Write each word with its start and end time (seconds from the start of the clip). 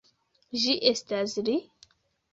Ĝi 0.61 0.73
estas 0.93 1.37
li! 1.51 1.59